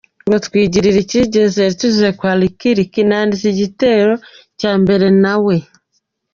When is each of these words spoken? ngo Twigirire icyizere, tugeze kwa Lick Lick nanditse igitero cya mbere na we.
ngo 0.25 0.37
Twigirire 0.45 0.97
icyizere, 1.01 1.67
tugeze 1.79 2.07
kwa 2.17 2.31
Lick 2.39 2.61
Lick 2.77 2.93
nanditse 3.09 3.47
igitero 3.51 4.13
cya 4.59 4.71
mbere 4.81 5.05
na 5.23 5.35
we. 5.45 5.55